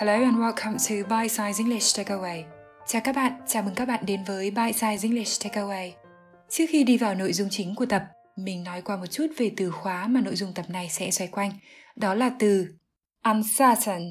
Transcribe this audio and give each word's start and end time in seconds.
Hello 0.00 0.12
and 0.12 0.36
welcome 0.36 0.76
to 0.78 1.08
Bite 1.08 1.28
Size 1.28 1.58
English 1.58 1.98
Takeaway. 1.98 2.44
Chào 2.86 3.02
các 3.04 3.16
bạn, 3.16 3.32
chào 3.46 3.62
mừng 3.62 3.74
các 3.74 3.84
bạn 3.88 4.06
đến 4.06 4.24
với 4.24 4.50
Bite 4.50 4.72
Size 4.72 5.02
English 5.02 5.46
Takeaway. 5.46 5.90
Trước 6.48 6.64
khi 6.68 6.84
đi 6.84 6.98
vào 6.98 7.14
nội 7.14 7.32
dung 7.32 7.48
chính 7.50 7.74
của 7.74 7.86
tập, 7.86 8.04
mình 8.36 8.64
nói 8.64 8.82
qua 8.82 8.96
một 8.96 9.06
chút 9.06 9.26
về 9.36 9.52
từ 9.56 9.70
khóa 9.70 10.06
mà 10.06 10.20
nội 10.20 10.36
dung 10.36 10.54
tập 10.54 10.64
này 10.68 10.88
sẽ 10.90 11.10
xoay 11.10 11.28
quanh. 11.28 11.52
Đó 11.96 12.14
là 12.14 12.30
từ 12.38 12.66
uncertain. 13.24 14.02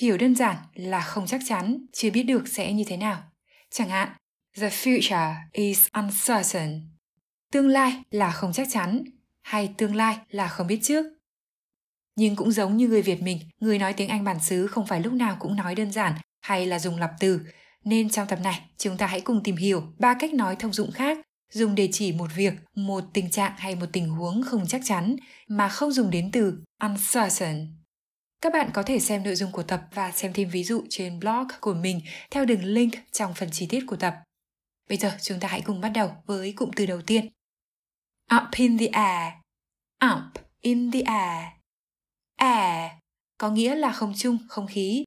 Hiểu 0.00 0.18
đơn 0.18 0.34
giản 0.34 0.56
là 0.74 1.00
không 1.00 1.26
chắc 1.26 1.40
chắn, 1.46 1.86
chưa 1.92 2.10
biết 2.10 2.22
được 2.22 2.48
sẽ 2.48 2.72
như 2.72 2.84
thế 2.86 2.96
nào. 2.96 3.22
Chẳng 3.70 3.88
hạn, 3.88 4.08
the 4.56 4.68
future 4.68 5.34
is 5.52 5.86
uncertain. 5.92 6.80
Tương 7.52 7.68
lai 7.68 8.02
là 8.10 8.30
không 8.30 8.52
chắc 8.52 8.68
chắn, 8.70 9.04
hay 9.42 9.74
tương 9.78 9.94
lai 9.94 10.16
là 10.28 10.48
không 10.48 10.66
biết 10.66 10.78
trước. 10.82 11.15
Nhưng 12.16 12.36
cũng 12.36 12.52
giống 12.52 12.76
như 12.76 12.88
người 12.88 13.02
Việt 13.02 13.22
mình, 13.22 13.38
người 13.60 13.78
nói 13.78 13.92
tiếng 13.92 14.08
Anh 14.08 14.24
bản 14.24 14.40
xứ 14.40 14.66
không 14.66 14.86
phải 14.86 15.00
lúc 15.00 15.12
nào 15.12 15.36
cũng 15.40 15.56
nói 15.56 15.74
đơn 15.74 15.92
giản 15.92 16.14
hay 16.40 16.66
là 16.66 16.78
dùng 16.78 16.98
lặp 16.98 17.10
từ. 17.20 17.40
Nên 17.84 18.10
trong 18.10 18.28
tập 18.28 18.38
này, 18.42 18.60
chúng 18.78 18.96
ta 18.96 19.06
hãy 19.06 19.20
cùng 19.20 19.42
tìm 19.42 19.56
hiểu 19.56 19.82
ba 19.98 20.14
cách 20.14 20.34
nói 20.34 20.56
thông 20.56 20.72
dụng 20.72 20.92
khác 20.92 21.18
dùng 21.52 21.74
để 21.74 21.88
chỉ 21.92 22.12
một 22.12 22.30
việc, 22.34 22.54
một 22.74 23.04
tình 23.12 23.30
trạng 23.30 23.52
hay 23.56 23.74
một 23.74 23.86
tình 23.92 24.08
huống 24.08 24.42
không 24.42 24.66
chắc 24.66 24.80
chắn 24.84 25.16
mà 25.48 25.68
không 25.68 25.92
dùng 25.92 26.10
đến 26.10 26.30
từ 26.32 26.58
uncertain. 26.82 27.76
Các 28.40 28.52
bạn 28.52 28.70
có 28.74 28.82
thể 28.82 29.00
xem 29.00 29.22
nội 29.22 29.34
dung 29.34 29.52
của 29.52 29.62
tập 29.62 29.82
và 29.94 30.12
xem 30.12 30.32
thêm 30.32 30.48
ví 30.48 30.64
dụ 30.64 30.84
trên 30.90 31.20
blog 31.20 31.46
của 31.60 31.74
mình 31.74 32.00
theo 32.30 32.44
đường 32.44 32.64
link 32.64 32.94
trong 33.12 33.34
phần 33.34 33.50
chi 33.52 33.66
tiết 33.70 33.84
của 33.86 33.96
tập. 33.96 34.14
Bây 34.88 34.98
giờ 34.98 35.12
chúng 35.22 35.40
ta 35.40 35.48
hãy 35.48 35.60
cùng 35.60 35.80
bắt 35.80 35.88
đầu 35.88 36.10
với 36.26 36.52
cụm 36.52 36.70
từ 36.76 36.86
đầu 36.86 37.02
tiên. 37.02 37.28
Up 38.36 38.42
in 38.56 38.78
the 38.78 38.86
air. 38.86 39.32
Up 40.04 40.44
in 40.60 40.90
the 40.90 41.00
air. 41.00 41.55
Air 42.36 42.90
có 43.38 43.50
nghĩa 43.50 43.74
là 43.74 43.92
không 43.92 44.12
trung, 44.16 44.38
không 44.48 44.66
khí. 44.66 45.04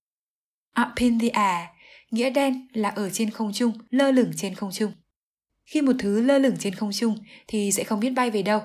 Up 0.82 0.88
in 0.96 1.20
the 1.20 1.28
air 1.28 1.70
nghĩa 2.12 2.30
đen 2.30 2.68
là 2.74 2.90
ở 2.90 3.10
trên 3.10 3.30
không 3.30 3.54
trung, 3.54 3.74
lơ 3.90 4.12
lửng 4.12 4.32
trên 4.36 4.56
không 4.56 4.72
trung. 4.72 4.92
Khi 5.66 5.82
một 5.82 5.94
thứ 6.00 6.22
lơ 6.22 6.38
lửng 6.38 6.56
trên 6.60 6.76
không 6.76 6.92
trung 6.94 7.18
thì 7.48 7.72
sẽ 7.72 7.84
không 7.84 8.00
biết 8.00 8.10
bay 8.10 8.32
về 8.32 8.42
đâu. 8.42 8.62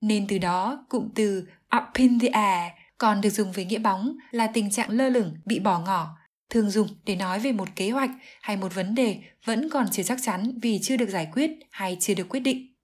Nên 0.00 0.26
từ 0.26 0.38
đó, 0.38 0.86
cụm 0.88 1.08
từ 1.14 1.48
up 1.76 1.84
in 1.94 2.18
the 2.18 2.28
air 2.28 2.72
còn 2.98 3.20
được 3.20 3.30
dùng 3.30 3.52
với 3.52 3.64
nghĩa 3.64 3.78
bóng 3.78 4.16
là 4.30 4.46
tình 4.46 4.70
trạng 4.70 4.90
lơ 4.90 5.08
lửng 5.08 5.34
bị 5.44 5.58
bỏ 5.58 5.78
ngỏ, 5.78 6.16
thường 6.50 6.70
dùng 6.70 6.88
để 7.04 7.16
nói 7.16 7.40
về 7.40 7.52
một 7.52 7.68
kế 7.76 7.90
hoạch 7.90 8.10
hay 8.40 8.56
một 8.56 8.74
vấn 8.74 8.94
đề 8.94 9.18
vẫn 9.44 9.68
còn 9.70 9.86
chưa 9.92 10.02
chắc 10.02 10.18
chắn 10.22 10.58
vì 10.62 10.78
chưa 10.82 10.96
được 10.96 11.08
giải 11.08 11.28
quyết 11.32 11.50
hay 11.70 11.96
chưa 12.00 12.14
được 12.14 12.28
quyết 12.28 12.40
định. 12.40 12.74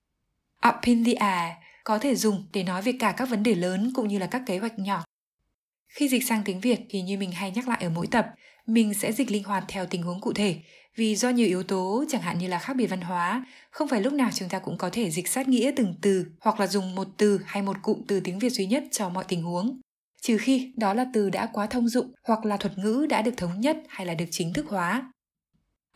Up 0.69 0.75
in 0.83 1.05
the 1.05 1.13
air 1.13 1.53
có 1.85 1.99
thể 1.99 2.15
dùng 2.15 2.45
để 2.53 2.63
nói 2.63 2.83
về 2.83 2.93
cả 3.01 3.15
các 3.17 3.29
vấn 3.29 3.43
đề 3.43 3.55
lớn 3.55 3.93
cũng 3.95 4.09
như 4.09 4.19
là 4.19 4.27
các 4.27 4.43
kế 4.47 4.59
hoạch 4.59 4.79
nhỏ. 4.79 5.05
Khi 5.95 6.09
dịch 6.09 6.25
sang 6.25 6.43
tiếng 6.45 6.61
Việt 6.61 6.81
thì 6.89 7.03
như 7.03 7.19
mình 7.19 7.33
hay 7.33 7.51
nhắc 7.51 7.69
lại 7.69 7.79
ở 7.83 7.91
mỗi 7.91 8.07
tập, 8.07 8.27
mình 8.67 8.95
sẽ 8.95 9.13
dịch 9.13 9.31
linh 9.31 9.45
hoạt 9.45 9.65
theo 9.69 9.87
tình 9.87 10.03
huống 10.03 10.21
cụ 10.21 10.33
thể. 10.33 10.57
Vì 10.97 11.17
do 11.17 11.31
nhiều 11.31 11.47
yếu 11.47 11.63
tố 11.63 12.05
chẳng 12.09 12.23
hạn 12.23 12.39
như 12.39 12.49
là 12.49 12.59
khác 12.59 12.77
biệt 12.77 12.87
văn 12.87 13.01
hóa 13.01 13.47
không 13.71 13.89
phải 13.89 14.01
lúc 14.01 14.13
nào 14.13 14.31
chúng 14.35 14.49
ta 14.49 14.59
cũng 14.59 14.79
có 14.79 14.91
thể 14.93 15.11
dịch 15.11 15.29
sát 15.29 15.49
nghĩa 15.49 15.73
từng 15.77 15.95
từ 16.03 16.27
hoặc 16.41 16.61
là 16.61 16.67
dùng 16.67 16.95
một 16.95 17.09
từ 17.17 17.41
hay 17.45 17.63
một 17.63 17.77
cụm 17.83 18.03
từ 18.09 18.21
tiếng 18.21 18.39
việt 18.39 18.51
duy 18.51 18.67
nhất 18.67 18.85
cho 18.91 19.09
mọi 19.09 19.25
tình 19.29 19.43
huống. 19.43 19.81
Trừ 20.21 20.39
khi 20.39 20.73
đó 20.77 20.95
là 20.95 21.07
từ 21.15 21.31
đã 21.31 21.47
quá 21.53 21.67
thông 21.67 21.89
dụng 21.89 22.13
hoặc 22.23 22.45
là 22.45 22.57
thuật 22.57 22.79
ngữ 22.79 23.07
đã 23.11 23.23
được 23.23 23.35
thống 23.37 23.61
nhất 23.61 23.77
hay 23.89 24.07
là 24.07 24.15
được 24.15 24.29
chính 24.31 24.53
thức 24.53 24.67
hóa. 24.69 25.13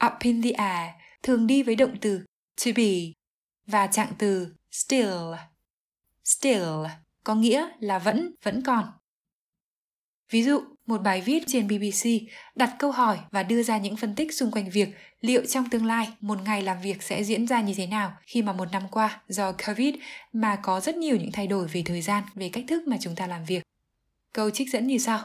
Up 0.06 0.12
in 0.22 0.42
the 0.42 0.50
air 0.50 0.91
thường 1.22 1.46
đi 1.46 1.62
với 1.62 1.76
động 1.76 1.96
từ 2.00 2.20
to 2.64 2.70
be 2.76 2.92
và 3.66 3.86
trạng 3.86 4.12
từ 4.19 4.54
still. 4.72 5.34
Still 6.24 6.86
có 7.24 7.34
nghĩa 7.34 7.69
là 7.80 7.98
vẫn 7.98 8.34
vẫn 8.42 8.62
còn 8.62 8.84
ví 10.31 10.43
dụ 10.43 10.61
một 10.87 11.03
bài 11.03 11.21
viết 11.21 11.43
trên 11.47 11.69
BBC 11.69 12.09
đặt 12.55 12.77
câu 12.79 12.91
hỏi 12.91 13.19
và 13.31 13.43
đưa 13.43 13.62
ra 13.62 13.79
những 13.79 13.97
phân 13.97 14.15
tích 14.15 14.34
xung 14.34 14.51
quanh 14.51 14.71
việc 14.71 14.89
liệu 15.21 15.47
trong 15.47 15.71
tương 15.71 15.87
lai 15.87 16.09
một 16.21 16.43
ngày 16.43 16.62
làm 16.62 16.81
việc 16.81 17.03
sẽ 17.03 17.25
diễn 17.25 17.47
ra 17.47 17.61
như 17.61 17.75
thế 17.77 17.87
nào 17.87 18.12
khi 18.27 18.43
mà 18.43 18.53
một 18.53 18.73
năm 18.73 18.83
qua 18.91 19.23
do 19.29 19.53
Covid 19.53 19.94
mà 20.33 20.56
có 20.62 20.81
rất 20.81 20.97
nhiều 20.97 21.17
những 21.17 21.33
thay 21.33 21.47
đổi 21.47 21.67
về 21.67 21.83
thời 21.87 22.03
gian, 22.03 22.25
về 22.34 22.50
cách 22.53 22.65
thức 22.69 22.88
mà 22.88 22.97
chúng 23.00 23.15
ta 23.15 23.27
làm 23.27 23.44
việc. 23.44 23.62
Câu 24.33 24.50
trích 24.50 24.71
dẫn 24.71 24.87
như 24.87 24.99
sau. 24.99 25.21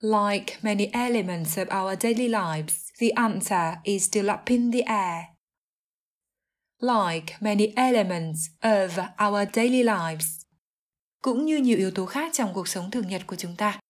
Like 0.00 0.56
many 0.62 0.86
elements 0.92 1.58
of 1.58 1.82
our 1.82 2.02
daily 2.02 2.28
lives, 2.28 2.88
the 3.00 3.08
answer 3.08 3.74
is 3.82 4.08
still 4.08 4.30
up 4.30 4.40
in 4.46 4.72
the 4.72 4.80
air. 4.80 5.24
Like 6.80 7.36
many 7.40 7.66
elements 7.76 8.40
of 8.60 8.88
our 9.28 9.48
daily 9.54 9.82
lives, 9.82 10.43
cũng 11.24 11.46
như 11.46 11.56
nhiều 11.56 11.78
yếu 11.78 11.90
tố 11.90 12.06
khác 12.06 12.32
trong 12.34 12.54
cuộc 12.54 12.68
sống 12.68 12.90
thường 12.90 13.08
nhật 13.08 13.22
của 13.26 13.36
chúng 13.36 13.56
ta, 13.56 13.80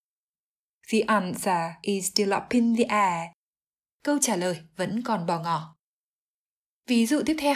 The 0.93 1.01
answer 1.01 1.71
is 1.83 2.11
still 2.11 2.33
up 2.35 2.43
in 2.51 2.77
the 2.77 2.85
air. 2.85 3.31
Câu 4.03 4.19
trả 4.21 4.37
lời 4.37 4.61
vẫn 4.77 5.03
còn 5.03 5.27
bỏ 5.27 5.41
ngỏ. 5.41 5.77
Ví 6.87 7.07
dụ 7.07 7.23
tiếp 7.27 7.37
theo. 7.39 7.55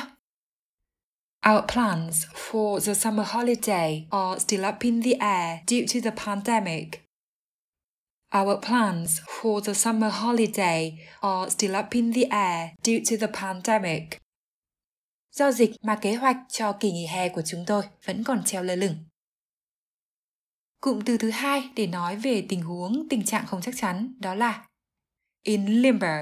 Our 1.50 1.65
plans 1.72 2.27
for 2.34 2.81
the 2.81 2.94
summer 2.94 3.27
holiday 3.27 4.06
are 4.11 4.41
still 4.41 4.65
up 4.65 4.75
in 4.81 5.03
the 5.03 5.12
air 5.12 5.59
due 5.69 5.87
to 5.95 6.10
the 6.10 6.16
pandemic. 6.25 6.89
Our 8.39 8.65
plans 8.66 9.21
for 9.27 9.60
the 9.60 9.75
summer 9.75 10.12
holiday 10.12 10.93
are 11.21 11.50
still 11.50 11.77
up 11.77 11.87
in 11.91 12.12
the 12.12 12.22
air 12.31 12.71
due 12.84 13.00
to 13.10 13.27
the 13.27 13.33
pandemic. 13.41 14.05
Do 15.33 15.53
dịch 15.53 15.71
mà 15.83 15.99
kế 16.03 16.15
hoạch 16.15 16.37
cho 16.49 16.72
kỳ 16.81 16.93
nghỉ 16.93 17.06
hè 17.06 17.28
của 17.28 17.43
chúng 17.47 17.65
tôi 17.66 17.84
vẫn 18.05 18.25
còn 18.25 18.45
treo 18.45 18.62
lơ 18.62 18.75
lửng. 18.75 19.08
Cụm 20.81 21.00
từ 21.00 21.19
thứ 21.19 21.31
hai 21.31 21.71
để 21.77 21.87
nói 21.87 22.16
về 22.16 22.47
tình 22.49 22.62
huống, 22.62 23.06
tình 23.11 23.25
trạng 23.25 23.47
không 23.47 23.61
chắc 23.62 23.75
chắn 23.77 24.15
đó 24.21 24.34
là 24.34 24.66
in 25.43 25.66
limbo. 25.66 26.16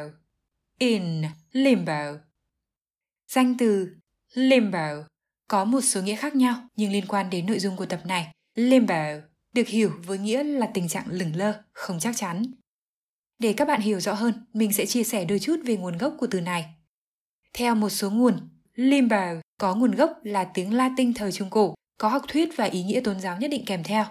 In 0.79 1.23
limbo. 1.53 2.13
Danh 3.29 3.57
từ 3.59 3.97
limbo 4.33 4.89
có 5.49 5.65
một 5.65 5.81
số 5.81 6.03
nghĩa 6.03 6.17
khác 6.17 6.37
nhau 6.37 6.69
nhưng 6.77 6.93
liên 6.93 7.05
quan 7.09 7.31
đến 7.31 7.47
nội 7.47 7.59
dung 7.59 7.77
của 7.77 7.87
tập 7.87 8.01
này. 8.05 8.33
Limbo 8.55 9.05
được 9.53 9.69
hiểu 9.69 9.93
với 10.05 10.19
nghĩa 10.19 10.43
là 10.43 10.71
tình 10.75 10.89
trạng 10.89 11.05
lửng 11.09 11.37
lơ, 11.37 11.63
không 11.73 11.99
chắc 12.01 12.17
chắn. 12.17 12.43
Để 13.39 13.53
các 13.53 13.69
bạn 13.69 13.81
hiểu 13.81 14.01
rõ 14.01 14.13
hơn, 14.13 14.47
mình 14.53 14.73
sẽ 14.73 14.87
chia 14.87 15.05
sẻ 15.05 15.25
đôi 15.25 15.39
chút 15.39 15.57
về 15.65 15.77
nguồn 15.77 15.99
gốc 15.99 16.15
của 16.19 16.27
từ 16.31 16.41
này. 16.41 16.65
Theo 17.55 17.75
một 17.75 17.89
số 17.89 18.11
nguồn, 18.11 18.49
limbo 18.75 19.35
có 19.59 19.75
nguồn 19.75 19.91
gốc 19.91 20.11
là 20.23 20.45
tiếng 20.45 20.75
Latin 20.75 21.15
thời 21.15 21.33
Trung 21.33 21.51
Cổ, 21.51 21.75
có 21.99 22.09
học 22.09 22.23
thuyết 22.29 22.57
và 22.57 22.65
ý 22.65 22.83
nghĩa 22.83 23.01
tôn 23.05 23.21
giáo 23.21 23.37
nhất 23.37 23.51
định 23.51 23.65
kèm 23.67 23.83
theo 23.83 24.05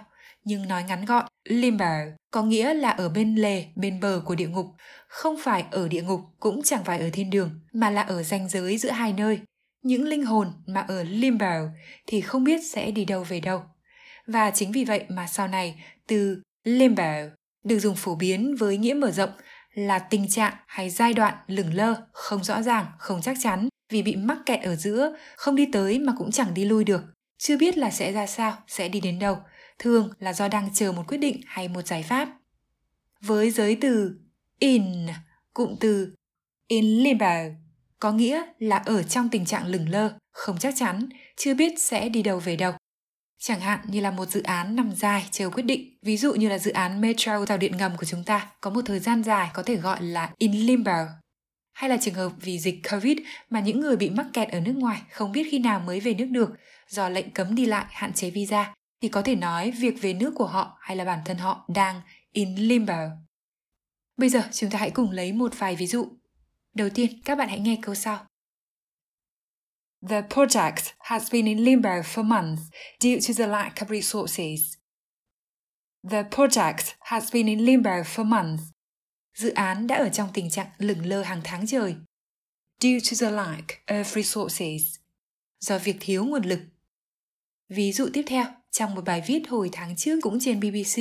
nhưng 0.46 0.68
nói 0.68 0.84
ngắn 0.84 1.04
gọn, 1.04 1.26
limbo 1.44 1.98
có 2.30 2.42
nghĩa 2.42 2.74
là 2.74 2.90
ở 2.90 3.08
bên 3.08 3.34
lề, 3.34 3.64
bên 3.76 4.00
bờ 4.00 4.22
của 4.24 4.34
địa 4.34 4.48
ngục, 4.48 4.66
không 5.08 5.36
phải 5.42 5.64
ở 5.70 5.88
địa 5.88 6.02
ngục 6.02 6.20
cũng 6.40 6.62
chẳng 6.62 6.84
phải 6.84 6.98
ở 6.98 7.10
thiên 7.12 7.30
đường, 7.30 7.60
mà 7.72 7.90
là 7.90 8.02
ở 8.02 8.22
ranh 8.22 8.48
giới 8.48 8.78
giữa 8.78 8.90
hai 8.90 9.12
nơi. 9.12 9.40
Những 9.82 10.04
linh 10.04 10.24
hồn 10.24 10.52
mà 10.66 10.80
ở 10.80 11.02
limbo 11.02 11.60
thì 12.06 12.20
không 12.20 12.44
biết 12.44 12.60
sẽ 12.70 12.90
đi 12.90 13.04
đâu 13.04 13.24
về 13.24 13.40
đâu. 13.40 13.62
Và 14.26 14.50
chính 14.50 14.72
vì 14.72 14.84
vậy 14.84 15.04
mà 15.08 15.26
sau 15.26 15.48
này 15.48 15.84
từ 16.06 16.42
limbo 16.64 17.12
được 17.64 17.78
dùng 17.78 17.96
phổ 17.96 18.14
biến 18.14 18.54
với 18.58 18.76
nghĩa 18.76 18.94
mở 18.94 19.10
rộng 19.10 19.30
là 19.74 19.98
tình 19.98 20.28
trạng 20.28 20.54
hay 20.66 20.90
giai 20.90 21.14
đoạn 21.14 21.34
lửng 21.46 21.74
lơ, 21.74 21.94
không 22.12 22.44
rõ 22.44 22.62
ràng, 22.62 22.86
không 22.98 23.22
chắc 23.22 23.36
chắn 23.42 23.68
vì 23.92 24.02
bị 24.02 24.16
mắc 24.16 24.38
kẹt 24.46 24.62
ở 24.62 24.76
giữa, 24.76 25.16
không 25.36 25.56
đi 25.56 25.68
tới 25.72 25.98
mà 25.98 26.12
cũng 26.18 26.30
chẳng 26.30 26.54
đi 26.54 26.64
lui 26.64 26.84
được, 26.84 27.02
chưa 27.38 27.56
biết 27.56 27.78
là 27.78 27.90
sẽ 27.90 28.12
ra 28.12 28.26
sao, 28.26 28.56
sẽ 28.68 28.88
đi 28.88 29.00
đến 29.00 29.18
đâu 29.18 29.38
thường 29.78 30.10
là 30.18 30.32
do 30.32 30.48
đang 30.48 30.74
chờ 30.74 30.92
một 30.92 31.04
quyết 31.08 31.18
định 31.18 31.40
hay 31.46 31.68
một 31.68 31.86
giải 31.86 32.02
pháp. 32.02 32.28
Với 33.20 33.50
giới 33.50 33.78
từ 33.80 34.16
in, 34.58 35.06
cụm 35.54 35.76
từ 35.80 36.14
in 36.68 36.84
limbo 36.84 37.34
có 38.00 38.12
nghĩa 38.12 38.42
là 38.58 38.76
ở 38.76 39.02
trong 39.02 39.28
tình 39.28 39.44
trạng 39.44 39.66
lửng 39.66 39.88
lơ, 39.88 40.12
không 40.32 40.58
chắc 40.58 40.74
chắn, 40.76 41.08
chưa 41.36 41.54
biết 41.54 41.72
sẽ 41.78 42.08
đi 42.08 42.22
đâu 42.22 42.38
về 42.38 42.56
đâu. 42.56 42.72
Chẳng 43.38 43.60
hạn 43.60 43.80
như 43.88 44.00
là 44.00 44.10
một 44.10 44.28
dự 44.28 44.42
án 44.42 44.76
nằm 44.76 44.92
dài 44.92 45.26
chờ 45.30 45.50
quyết 45.50 45.62
định, 45.62 45.98
ví 46.02 46.16
dụ 46.16 46.34
như 46.34 46.48
là 46.48 46.58
dự 46.58 46.70
án 46.70 47.00
metro 47.00 47.46
tàu 47.46 47.58
điện 47.58 47.76
ngầm 47.76 47.96
của 47.96 48.04
chúng 48.04 48.24
ta 48.24 48.50
có 48.60 48.70
một 48.70 48.80
thời 48.86 48.98
gian 48.98 49.22
dài 49.22 49.50
có 49.54 49.62
thể 49.62 49.76
gọi 49.76 50.02
là 50.02 50.30
in 50.38 50.52
limbo. 50.52 51.06
Hay 51.72 51.90
là 51.90 51.96
trường 52.00 52.14
hợp 52.14 52.32
vì 52.40 52.58
dịch 52.58 52.80
Covid 52.90 53.18
mà 53.50 53.60
những 53.60 53.80
người 53.80 53.96
bị 53.96 54.10
mắc 54.10 54.26
kẹt 54.32 54.48
ở 54.48 54.60
nước 54.60 54.76
ngoài 54.76 55.02
không 55.10 55.32
biết 55.32 55.48
khi 55.50 55.58
nào 55.58 55.80
mới 55.80 56.00
về 56.00 56.14
nước 56.14 56.26
được 56.30 56.50
do 56.88 57.08
lệnh 57.08 57.30
cấm 57.30 57.54
đi 57.54 57.66
lại 57.66 57.84
hạn 57.88 58.12
chế 58.12 58.30
visa 58.30 58.74
thì 59.06 59.10
có 59.10 59.22
thể 59.22 59.34
nói 59.34 59.70
việc 59.70 59.94
về 60.00 60.12
nước 60.12 60.32
của 60.34 60.46
họ 60.46 60.78
hay 60.80 60.96
là 60.96 61.04
bản 61.04 61.20
thân 61.24 61.38
họ 61.38 61.64
đang 61.68 62.00
in 62.32 62.54
limbo. 62.54 63.08
Bây 64.16 64.28
giờ 64.28 64.42
chúng 64.52 64.70
ta 64.70 64.78
hãy 64.78 64.90
cùng 64.90 65.10
lấy 65.10 65.32
một 65.32 65.52
vài 65.58 65.76
ví 65.76 65.86
dụ. 65.86 66.08
Đầu 66.74 66.88
tiên, 66.94 67.22
các 67.24 67.38
bạn 67.38 67.48
hãy 67.48 67.58
nghe 67.58 67.78
câu 67.82 67.94
sau. 67.94 68.26
The 70.08 70.20
project 70.20 70.92
has 70.98 71.32
been 71.32 71.46
in 71.46 71.58
limbo 71.58 71.90
for 71.90 72.24
months 72.24 72.62
due 73.00 73.18
to 73.28 73.34
the 73.38 73.46
lack 73.46 73.76
of 73.76 73.86
resources. 73.88 74.60
The 76.10 76.22
project 76.22 76.94
has 77.00 77.34
been 77.34 77.46
in 77.46 77.58
limbo 77.58 78.02
for 78.02 78.24
months. 78.24 78.62
Dự 79.34 79.50
án 79.50 79.86
đã 79.86 79.96
ở 79.96 80.08
trong 80.08 80.28
tình 80.34 80.50
trạng 80.50 80.68
lửng 80.78 81.06
lơ 81.06 81.22
hàng 81.22 81.40
tháng 81.44 81.66
trời. 81.66 81.94
Due 82.80 82.98
to 83.10 83.26
the 83.26 83.30
lack 83.30 83.66
of 83.86 84.04
resources. 84.04 84.82
Do 85.60 85.78
việc 85.78 85.96
thiếu 86.00 86.24
nguồn 86.24 86.42
lực. 86.42 86.60
Ví 87.68 87.92
dụ 87.92 88.08
tiếp 88.12 88.22
theo. 88.26 88.44
trong 88.76 88.94
một 88.94 89.04
bài 89.04 89.22
viết 89.26 89.42
hồi 89.48 89.68
tháng 89.72 89.96
trước 89.96 90.18
cũng 90.22 90.38
trên 90.40 90.60
BBC 90.60 90.98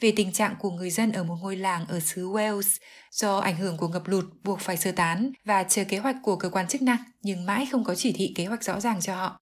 về 0.00 0.12
tình 0.16 0.32
trạng 0.32 0.56
của 0.58 0.70
người 0.70 0.90
dân 0.90 1.12
ở 1.12 1.24
một 1.24 1.36
ngôi 1.40 1.56
làng 1.56 1.86
ở 1.86 2.00
xứ 2.00 2.28
Wales 2.28 2.78
do 3.10 3.38
ảnh 3.38 3.56
hưởng 3.56 3.76
của 3.76 3.88
ngập 3.88 4.06
lụt 4.06 4.24
buộc 4.44 4.60
phải 4.60 4.76
sơ 4.76 4.92
tán 4.92 5.32
và 5.44 5.62
chờ 5.62 5.84
kế 5.88 5.98
hoạch 5.98 6.16
của 6.22 6.36
cơ 6.36 6.50
quan 6.50 6.68
chức 6.68 6.82
năng 6.82 6.98
nhưng 7.22 7.46
mãi 7.46 7.66
không 7.72 7.84
có 7.84 7.94
chỉ 7.94 8.12
thị 8.12 8.32
kế 8.36 8.46
hoạch 8.46 8.64
rõ 8.64 8.80
ràng 8.80 9.00
cho 9.00 9.16
họ. 9.16 9.40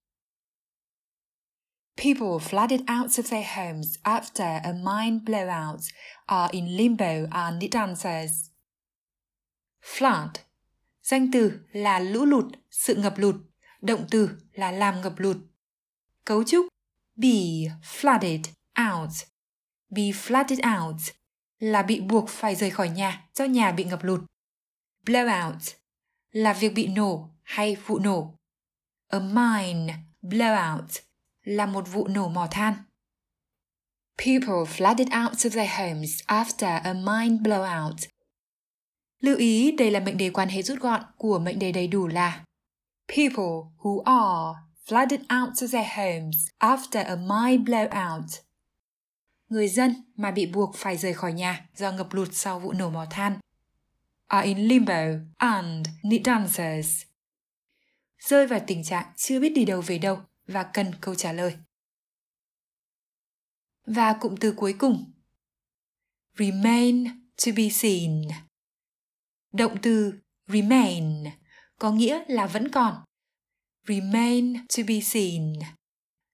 People 1.97 2.49
flooded 2.51 3.01
out 3.01 3.11
of 3.11 3.23
their 3.31 3.47
homes 3.57 3.97
after 4.03 4.61
a 4.63 4.73
mine 4.73 5.19
blowout 5.25 5.79
are 6.27 6.53
in 6.53 6.67
limbo 6.67 7.15
and 7.31 7.63
need 7.63 7.77
answers. 7.77 8.33
Flood 9.83 10.29
Danh 11.03 11.31
từ 11.33 11.61
là 11.73 11.99
lũ 11.99 12.25
lụt, 12.25 12.45
sự 12.71 12.95
ngập 12.95 13.19
lụt. 13.19 13.37
Động 13.81 14.07
từ 14.11 14.31
là 14.53 14.73
làm 14.73 15.01
ngập 15.01 15.19
lụt. 15.19 15.37
Cấu 16.25 16.45
trúc 16.45 16.67
be 17.17 17.29
flooded 17.83 18.41
out. 18.93 19.11
Be 19.91 20.03
flooded 20.03 20.83
out 20.83 21.01
là 21.59 21.83
bị 21.83 22.01
buộc 22.01 22.29
phải 22.29 22.55
rời 22.55 22.71
khỏi 22.71 22.89
nhà 22.89 23.29
do 23.35 23.45
nhà 23.45 23.73
bị 23.73 23.85
ngập 23.85 24.05
lụt. 24.05 24.21
Blowout 25.07 25.75
là 26.31 26.53
việc 26.53 26.75
bị 26.75 26.87
nổ 26.87 27.29
hay 27.43 27.77
vụ 27.77 27.99
nổ. 27.99 28.35
A 29.09 29.19
mine 29.19 29.95
blowout 30.23 31.01
là 31.43 31.67
một 31.67 31.89
vụ 31.93 32.09
nổ 32.09 32.29
mỏ 32.29 32.49
than. 32.51 32.75
People 34.17 34.65
flooded 34.77 35.25
out 35.25 35.33
of 35.33 35.51
their 35.51 35.71
homes 35.79 36.23
after 36.27 36.81
a 36.83 36.93
mine 36.93 37.37
blowout. 37.43 37.97
Lưu 39.21 39.37
ý, 39.37 39.73
đây 39.73 39.91
là 39.91 40.01
mệnh 40.01 40.17
đề 40.17 40.31
quan 40.31 40.49
hệ 40.49 40.63
rút 40.63 40.81
gọn 40.81 41.03
của 41.17 41.39
mệnh 41.39 41.59
đề 41.59 41.73
đầy 41.73 41.87
đủ 41.87 42.07
là 42.07 42.45
People 43.09 43.73
who 43.79 44.03
are 44.03 44.61
flooded 44.89 45.21
out 45.21 45.55
of 45.55 45.71
their 45.71 45.87
homes 45.97 46.49
after 46.59 47.05
a 47.05 47.17
mine 47.17 47.65
blowout. 47.65 48.41
Người 49.49 49.69
dân 49.69 49.95
mà 50.17 50.31
bị 50.31 50.47
buộc 50.47 50.75
phải 50.77 50.97
rời 50.97 51.15
khỏi 51.15 51.33
nhà 51.33 51.69
do 51.77 51.93
ngập 51.93 52.13
lụt 52.13 52.29
sau 52.33 52.61
vụ 52.61 52.73
nổ 52.73 52.91
mỏ 52.91 53.07
than 53.11 53.39
are 54.27 54.47
in 54.47 54.59
limbo 54.59 55.03
and 55.37 55.89
need 56.03 56.29
answers. 56.29 57.03
Rơi 58.19 58.47
vào 58.47 58.61
tình 58.67 58.85
trạng 58.85 59.13
chưa 59.17 59.41
biết 59.41 59.49
đi 59.49 59.65
đâu 59.65 59.81
về 59.81 59.99
đâu 59.99 60.21
và 60.47 60.63
cần 60.63 60.95
câu 61.01 61.15
trả 61.15 61.33
lời. 61.33 61.57
Và 63.87 64.13
cụm 64.21 64.35
từ 64.41 64.53
cuối 64.57 64.75
cùng 64.79 65.13
remain 66.39 67.05
to 67.47 67.53
be 67.57 67.69
seen. 67.69 68.23
Động 69.53 69.77
từ 69.83 70.15
remain 70.47 71.25
có 71.79 71.91
nghĩa 71.91 72.25
là 72.29 72.47
vẫn 72.47 72.71
còn. 72.71 73.05
Remain 73.89 74.55
to 74.77 74.83
be 74.89 75.01
seen 75.01 75.53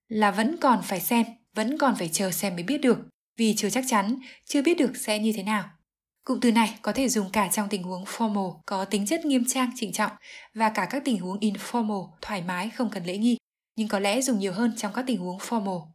là 0.09 0.31
vẫn 0.31 0.57
còn 0.61 0.83
phải 0.83 1.01
xem, 1.01 1.27
vẫn 1.55 1.79
còn 1.79 1.95
phải 1.99 2.09
chờ 2.13 2.31
xem 2.31 2.55
mới 2.55 2.63
biết 2.63 2.79
được, 2.79 2.99
vì 3.37 3.55
chưa 3.57 3.71
chắc 3.71 3.85
chắn, 3.89 4.19
chưa 4.45 4.63
biết 4.63 4.79
được 4.79 4.97
sẽ 4.97 5.19
như 5.19 5.33
thế 5.33 5.43
nào. 5.43 5.71
Cụm 6.25 6.41
từ 6.41 6.53
này 6.53 6.79
có 6.83 6.93
thể 6.93 7.09
dùng 7.09 7.31
cả 7.33 7.49
trong 7.53 7.69
tình 7.69 7.83
huống 7.83 8.05
formal 8.05 8.61
có 8.67 8.85
tính 8.85 9.07
chất 9.07 9.25
nghiêm 9.25 9.45
trang 9.49 9.71
trịnh 9.77 9.93
trọng 9.93 10.13
và 10.55 10.71
cả 10.71 10.87
các 10.91 11.03
tình 11.05 11.19
huống 11.19 11.39
informal 11.39 12.11
thoải 12.21 12.43
mái 12.43 12.71
không 12.71 12.91
cần 12.91 13.05
lễ 13.05 13.19
nghi 13.19 13.37
nhưng 13.77 13.89
có 13.89 13.99
lẽ 13.99 14.23
dùng 14.23 14.39
nhiều 14.39 14.53
hơn 14.53 14.73
trong 14.77 14.93
các 14.93 15.05
tình 15.07 15.19
huống 15.19 15.39
formal. 15.39 15.87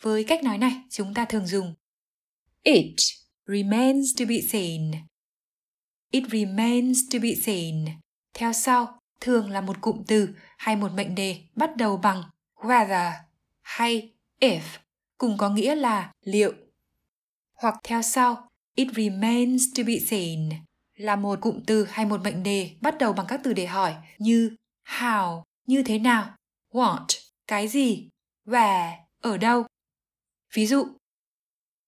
Với 0.00 0.24
cách 0.24 0.44
nói 0.44 0.58
này, 0.58 0.72
chúng 0.90 1.14
ta 1.14 1.24
thường 1.24 1.46
dùng 1.46 1.74
It 2.62 2.94
remains 3.46 4.18
to 4.18 4.24
be 4.24 4.40
seen. 4.40 4.90
It 6.10 6.24
remains 6.30 6.98
to 7.12 7.18
be 7.18 7.34
seen. 7.34 7.84
Theo 8.34 8.52
sau, 8.52 8.98
thường 9.20 9.50
là 9.50 9.60
một 9.60 9.80
cụm 9.80 10.02
từ 10.06 10.28
hay 10.58 10.76
một 10.76 10.92
mệnh 10.92 11.14
đề 11.14 11.40
bắt 11.54 11.76
đầu 11.76 11.96
bằng 11.96 12.22
whether 12.56 13.12
hay 13.62 14.12
if, 14.40 14.60
cùng 15.18 15.36
có 15.38 15.50
nghĩa 15.50 15.74
là 15.74 16.12
liệu. 16.24 16.52
Hoặc 17.54 17.74
theo 17.84 18.02
sau, 18.02 18.48
it 18.74 18.88
remains 18.96 19.64
to 19.76 19.82
be 19.86 19.98
seen 19.98 20.50
là 20.94 21.16
một 21.16 21.40
cụm 21.40 21.60
từ 21.66 21.84
hay 21.84 22.06
một 22.06 22.20
mệnh 22.24 22.42
đề 22.42 22.70
bắt 22.80 22.98
đầu 22.98 23.12
bằng 23.12 23.26
các 23.28 23.40
từ 23.44 23.52
để 23.52 23.66
hỏi 23.66 23.94
như 24.18 24.56
how, 24.86 25.42
như 25.66 25.82
thế 25.82 25.98
nào, 25.98 26.36
What? 26.72 27.06
Cái 27.46 27.68
gì? 27.68 28.08
Where? 28.46 28.92
Ở 29.20 29.36
đâu? 29.36 29.64
Ví 30.54 30.66
dụ, 30.66 30.86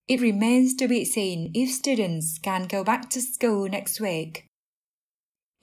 It 0.07 0.21
remains 0.21 0.77
to 0.81 0.87
be 0.87 1.05
seen 1.05 1.51
if 1.53 1.67
students 1.67 2.39
can 2.43 2.69
go 2.69 2.85
back 2.85 3.11
to 3.11 3.21
school 3.21 3.69
next 3.69 4.01
week. 4.01 4.47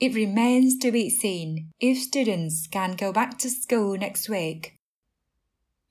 It 0.04 0.16
remains 0.16 0.74
to 0.84 0.92
be 0.92 1.10
seen 1.10 1.70
if 1.80 1.98
students 1.98 2.68
can 2.72 2.96
go 2.98 3.12
back 3.14 3.40
to 3.40 3.50
school 3.50 3.98
next 3.98 4.30
week. 4.30 4.60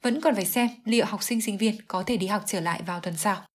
Vẫn 0.03 0.21
còn 0.21 0.35
phải 0.35 0.45
xem 0.45 0.69
liệu 0.85 1.05
học 1.05 1.23
sinh 1.23 1.41
sinh 1.41 1.59
viên 1.59 1.77
có 1.89 2.03
thể 2.07 2.17
đi 2.17 2.27
học 2.27 2.43
trở 2.47 2.61
lại 2.61 2.83
vào 2.87 3.01
tuần 3.01 3.17
sau. 3.17 3.47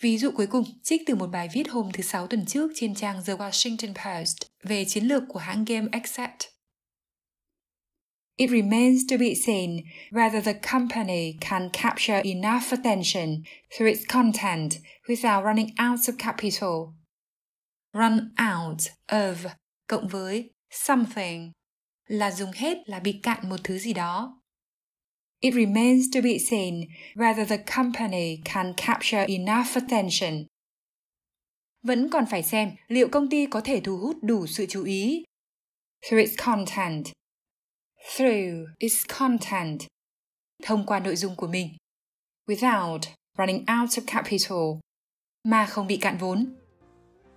Ví 0.00 0.18
dụ 0.18 0.30
cuối 0.30 0.46
cùng, 0.46 0.64
trích 0.82 1.02
từ 1.06 1.14
một 1.14 1.26
bài 1.26 1.48
viết 1.52 1.68
hôm 1.70 1.90
thứ 1.92 2.02
Sáu 2.02 2.26
tuần 2.26 2.46
trước 2.46 2.70
trên 2.74 2.94
trang 2.94 3.22
The 3.26 3.34
Washington 3.34 3.94
Post 3.94 4.36
về 4.62 4.84
chiến 4.84 5.04
lược 5.04 5.22
của 5.28 5.38
hãng 5.38 5.64
game 5.64 5.86
Exact. 5.92 6.38
It 8.36 8.50
remains 8.50 9.02
to 9.10 9.16
be 9.16 9.34
seen 9.46 9.76
whether 10.10 10.40
the 10.40 10.60
company 10.72 11.32
can 11.40 11.68
capture 11.72 12.22
enough 12.24 12.70
attention 12.70 13.42
through 13.76 13.94
its 13.94 14.04
content 14.12 14.70
without 15.08 15.44
running 15.44 15.68
out 15.90 16.00
of 16.00 16.14
capital. 16.18 16.98
Run 17.92 18.34
out 18.52 18.80
of 19.06 19.34
cộng 19.86 20.08
với 20.08 20.50
something 20.70 21.52
là 22.06 22.30
dùng 22.30 22.50
hết 22.54 22.78
là 22.88 23.00
bị 23.00 23.20
cạn 23.22 23.48
một 23.48 23.56
thứ 23.64 23.78
gì 23.78 23.92
đó. 23.92 24.40
It 25.40 25.54
remains 25.54 26.04
to 26.14 26.20
be 26.20 26.38
seen 26.50 26.80
whether 27.14 27.46
the 27.46 27.64
company 27.76 28.36
can 28.44 28.72
capture 28.76 29.26
enough 29.26 29.74
attention. 29.74 30.46
Vẫn 31.82 32.10
còn 32.10 32.24
phải 32.30 32.42
xem 32.42 32.70
liệu 32.88 33.08
công 33.08 33.30
ty 33.30 33.46
có 33.46 33.60
thể 33.60 33.80
thu 33.80 33.96
hút 33.96 34.16
đủ 34.22 34.46
sự 34.46 34.66
chú 34.68 34.84
ý 34.84 35.24
through 36.02 36.24
its 36.24 36.36
content 36.44 37.04
through 38.16 38.66
its 38.78 39.04
content, 39.08 39.78
thông 40.62 40.86
qua 40.86 41.00
nội 41.00 41.16
dung 41.16 41.36
của 41.36 41.46
mình, 41.46 41.76
without 42.46 43.00
running 43.38 43.64
out 43.80 43.90
of 43.90 44.02
capital, 44.06 44.80
mà 45.44 45.66
không 45.66 45.86
bị 45.86 45.96
cạn 45.96 46.16
vốn. 46.18 46.56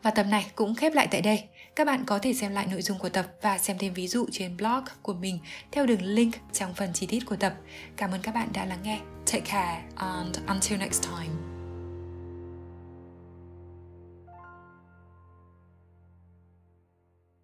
Và 0.03 0.11
tập 0.11 0.25
này 0.29 0.51
cũng 0.55 0.75
khép 0.75 0.93
lại 0.93 1.07
tại 1.11 1.21
đây. 1.21 1.43
Các 1.75 1.87
bạn 1.87 2.05
có 2.05 2.19
thể 2.19 2.33
xem 2.33 2.51
lại 2.51 2.67
nội 2.71 2.81
dung 2.81 2.99
của 2.99 3.09
tập 3.09 3.25
và 3.41 3.57
xem 3.57 3.77
thêm 3.77 3.93
ví 3.93 4.07
dụ 4.07 4.25
trên 4.31 4.57
blog 4.57 4.83
của 5.01 5.13
mình 5.13 5.39
theo 5.71 5.85
đường 5.85 6.01
link 6.01 6.35
trong 6.53 6.73
phần 6.73 6.93
chi 6.93 7.05
tiết 7.05 7.25
của 7.25 7.35
tập. 7.35 7.53
Cảm 7.97 8.11
ơn 8.11 8.21
các 8.21 8.35
bạn 8.35 8.47
đã 8.53 8.65
lắng 8.65 8.79
nghe. 8.83 8.99
Take 9.25 9.45
care 9.45 9.81
and 9.95 10.37
until 10.47 10.79
next 10.79 11.03
time. 11.03 11.50